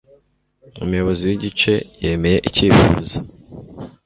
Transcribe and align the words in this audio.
Umuyobozi 0.83 1.21
w'igice 1.29 1.73
yemeye 2.03 2.37
icyifuzo. 2.49 3.17